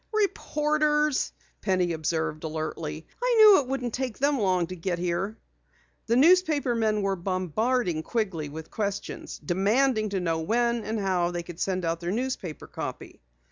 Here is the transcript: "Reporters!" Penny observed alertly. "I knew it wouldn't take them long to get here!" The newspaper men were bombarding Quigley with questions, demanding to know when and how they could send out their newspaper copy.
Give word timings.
"Reporters!" 0.13 1.31
Penny 1.61 1.93
observed 1.93 2.43
alertly. 2.43 3.05
"I 3.21 3.35
knew 3.37 3.59
it 3.61 3.67
wouldn't 3.67 3.93
take 3.93 4.17
them 4.17 4.39
long 4.39 4.65
to 4.65 4.75
get 4.75 4.97
here!" 4.97 5.37
The 6.07 6.15
newspaper 6.15 6.73
men 6.73 7.03
were 7.03 7.15
bombarding 7.15 8.01
Quigley 8.01 8.49
with 8.49 8.71
questions, 8.71 9.37
demanding 9.37 10.09
to 10.09 10.19
know 10.19 10.39
when 10.39 10.85
and 10.85 10.99
how 10.99 11.29
they 11.29 11.43
could 11.43 11.59
send 11.59 11.85
out 11.85 11.99
their 11.99 12.09
newspaper 12.11 12.65
copy. 12.65 13.21